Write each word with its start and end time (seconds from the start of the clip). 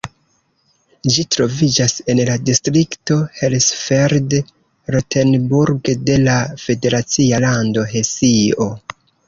Ĝi 1.15 1.25
troviĝas 1.35 1.93
en 2.13 2.21
la 2.29 2.37
distrikto 2.47 3.17
Hersfeld-Rotenburg 3.41 5.95
de 6.09 6.19
la 6.25 6.41
federacia 6.67 7.45
lando 7.49 7.89
Hesio. 7.97 8.73